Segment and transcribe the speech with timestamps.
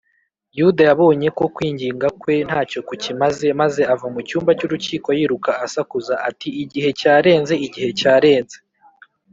[0.57, 6.49] yuda yabonye ko kwinginga kwe ntacyo kukimaze, maze ava mu cyumba cy’urukiko yiruka asakuza ati,
[6.63, 7.53] igihe cyarenze!
[7.65, 8.57] igihe cyarenze!